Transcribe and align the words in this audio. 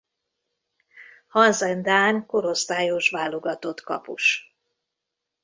Hansen 1.27 1.81
dán 1.83 2.25
korosztályos 2.25 3.09
válogatott 3.09 3.81
kapus. 3.81 4.55